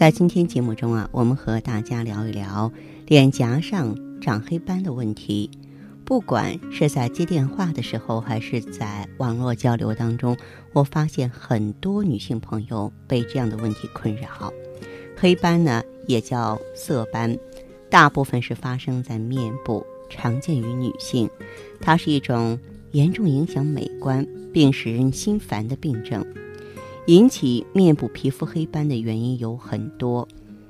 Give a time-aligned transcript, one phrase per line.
[0.00, 2.72] 在今天节目中啊，我们和大家聊一聊
[3.06, 5.50] 脸颊上长黑斑的问题。
[6.06, 10.34] 不管是在接电话的时候，还是在网络交流当中，
[10.72, 14.50] 我发现很多女性朋友被这样的问题困扰。
[15.18, 17.38] 黑斑呢，也叫色斑，
[17.90, 21.28] 大部分是发生在面部，常见于女性。
[21.78, 22.58] 它是一种
[22.92, 26.24] 严重影响美观并使人心烦的病症。
[27.10, 30.28] 引起面部皮肤黑斑的原因有很多，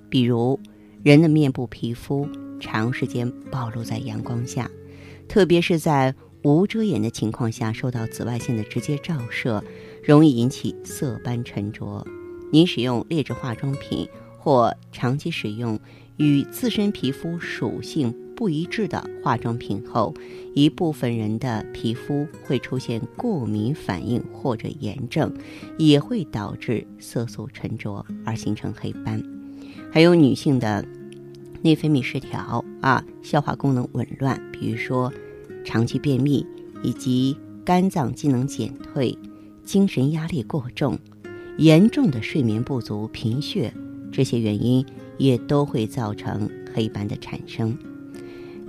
[0.09, 0.59] 比如
[1.03, 2.27] 人的面部皮肤
[2.59, 4.71] 长时间暴露在阳光下。
[5.29, 9.63] 特别是在无遮掩的情况下，受到紫外线的直接照射，
[10.03, 12.07] 容易引起色斑沉着。
[12.51, 15.79] 您使用劣质化妆品或长期使用
[16.17, 20.15] 与自身皮肤属性不一致的化妆品后，
[20.55, 25.31] 一部分人的皮肤会出现过敏反应或者炎症，
[25.77, 29.23] 也会导致色素沉着而形成黑斑。
[29.93, 30.83] 还有女性的。
[31.63, 35.13] 内分泌失调啊，消化功能紊乱，比如说
[35.63, 36.47] 长期便秘，
[36.83, 39.19] 以及肝脏机能减退、
[39.63, 40.99] 精神压力过重、
[41.59, 43.75] 严重的睡眠不足、贫血，
[44.11, 44.83] 这些原因
[45.19, 47.77] 也都会造成黑斑的产生。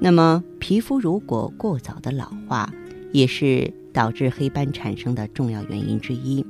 [0.03, 2.73] 那么，皮肤如果过早的老化，
[3.11, 6.43] 也是导致黑斑产生的重要原因之一。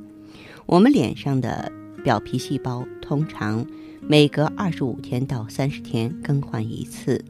[0.64, 1.70] 我们脸上的
[2.02, 3.64] 表皮细胞通常。
[4.04, 7.24] 每隔二十五天到三十天更换一次，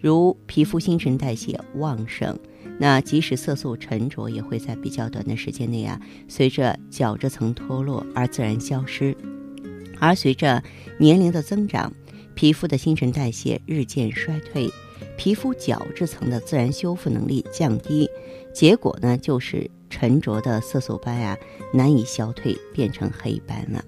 [0.00, 2.38] 如皮肤新陈代谢旺盛，
[2.78, 9.16] 那即使色素沉着，也会在比较短的时间内啊，随着角质层脱落而自然消失。
[9.98, 10.62] 而随着
[10.96, 11.92] 年龄的增长，
[12.36, 14.70] 皮肤的新陈代谢日渐衰退，
[15.16, 18.08] 皮肤角质层的自然修复能力降低，
[18.52, 21.36] 结果呢，就是沉着的色素斑啊
[21.72, 23.84] 难以消退，变成黑斑了。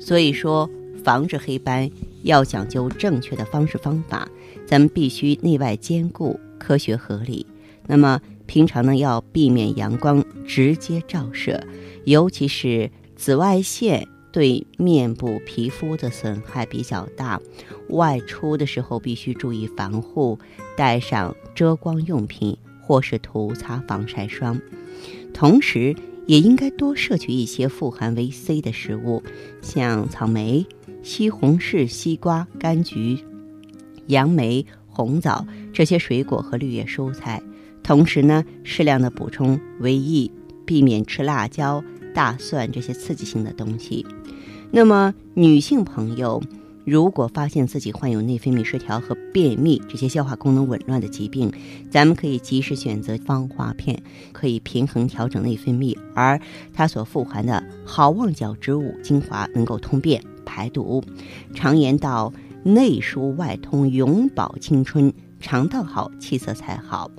[0.00, 0.68] 所以说。
[1.04, 1.88] 防治黑斑
[2.24, 4.28] 要讲究正确的方式方法，
[4.66, 7.46] 咱们必须内外兼顾，科学合理。
[7.86, 11.62] 那么平常呢，要避免阳光直接照射，
[12.04, 17.40] 尤其是紫外线对面部皮肤的损害比较大。
[17.88, 20.38] 外出的时候必须注意防护，
[20.76, 24.60] 带上遮光用品或是涂擦防晒霜，
[25.32, 25.94] 同时
[26.26, 29.22] 也应该多摄取一些富含维 C 的食物，
[29.62, 30.66] 像草莓。
[31.00, 33.24] 西红柿、西瓜、柑橘、
[34.08, 37.40] 杨梅、红枣这些水果和绿叶蔬菜，
[37.84, 40.30] 同时呢，适量的补充维 E，
[40.66, 44.04] 避免吃辣椒、大蒜这些刺激性的东西。
[44.70, 46.42] 那么，女性朋友
[46.84, 51.52] 如果发现自己患有内分泌失调和便秘这些消化功能紊乱的疾病，
[51.90, 54.02] 咱们可以及时选择芳华片，
[54.32, 56.40] 可以平衡调整内分泌，而
[56.74, 60.22] 它所富含的好望角植物精华能够通便。
[60.44, 61.04] 排毒，
[61.54, 65.12] 常言道：内疏外通，永葆青春。
[65.40, 67.10] 肠道好，气色才好。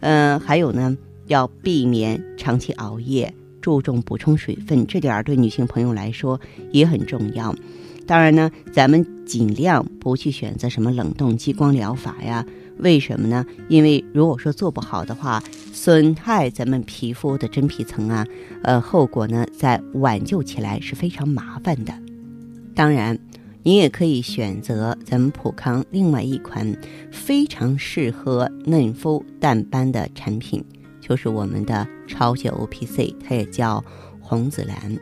[0.00, 0.96] 嗯，还有呢，
[1.26, 3.34] 要避免长期熬夜，
[3.66, 6.40] 注重补充水分，这点儿对女性朋友来说
[6.70, 7.52] 也很重要。
[8.06, 12.46] 当然呢，咱们尽量不去选择什么冷冻激光疗法呀？
[12.78, 13.44] 为什么呢？
[13.68, 15.42] 因为如果说做不好的话，
[15.72, 18.24] 损害咱们皮肤的真皮层啊，
[18.62, 21.92] 呃，后果呢，在挽救起来是非常麻烦的。
[22.72, 23.18] 当然，
[23.64, 26.72] 你也可以选择咱们普康另外一款
[27.10, 30.64] 非常适合嫩肤淡斑的产品，
[31.06, 33.84] 就是我们的超级 O P C，它也叫
[34.20, 34.98] 红紫蓝，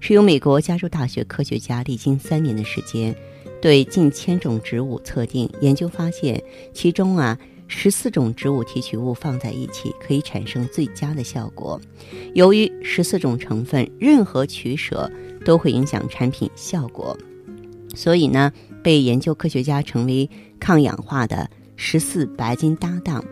[0.00, 3.14] 是由美国加州大学科学家历经三年的时间，
[3.62, 6.42] 对近千种植物测定研究发现，
[6.74, 11.80] 其中啊十四种植物提取物放在一起可以产生最佳的效果。
[12.34, 15.10] 由于十四种成分任何取舍。
[15.44, 17.16] 都会影响产品效果，
[17.94, 18.52] 所以呢，
[18.82, 20.28] 被研究科学家称为
[20.58, 23.24] 抗氧化的十四白金搭档。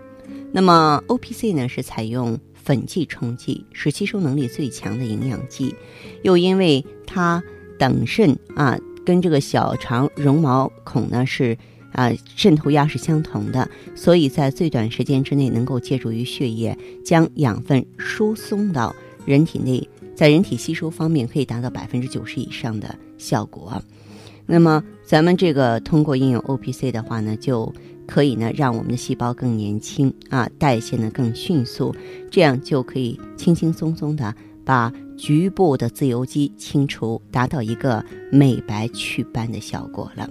[0.56, 5.74] 那么 O P C 呢是采用粉剂冲剂，是吸收能力最强的营养剂，
[6.22, 7.42] 又因为它
[7.78, 11.58] 等渗啊，跟这个小肠绒毛孔呢是
[11.92, 16.74] 啊渗透压是相同的，所以在最短时间之内能够借助于血液
[17.04, 23.82] 将养分输送到人体内，在人体吸收方面可以达到百分之九十以上的效果。
[24.46, 27.70] 那么咱们这个通过应用 O P C 的话呢，就
[28.06, 31.94] 可以呢让我们的细胞更年轻啊，代谢呢更迅速，
[32.30, 40.28] 这样就可以轻轻松松的把局部的自由基清除，达到一个美白祛斑的效果了。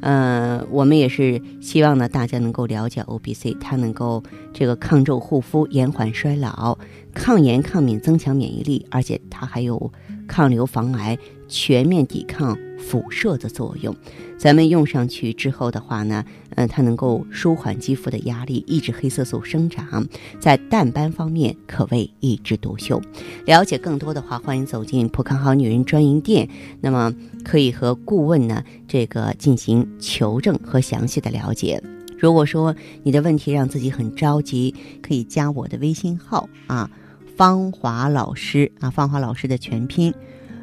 [0.00, 4.22] 呃，我们也是希望呢大家能够了解 OBC，它能够
[4.54, 6.78] 这个抗皱护肤、延缓衰老、
[7.12, 9.92] 抗炎抗敏、增强免疫力，而且它还有
[10.28, 12.56] 抗瘤防癌、全面抵抗。
[12.78, 13.94] 辐射的作用，
[14.38, 16.24] 咱们用上去之后的话呢，
[16.54, 20.06] 嗯，它能够舒缓肌肤的压力，抑制黑色素生长，
[20.38, 23.02] 在淡斑方面可谓一枝独秀。
[23.44, 26.48] 了解更多的话，欢迎走进普康好女人专营店，
[26.80, 27.12] 那么
[27.44, 31.82] 可以和顾问呢这个进行求证和详细的了解。
[32.16, 36.88] 如果说你的问题让自己很着急，可以加我的微信号啊，
[37.36, 40.14] 芳华老师啊，芳华老师的全拼。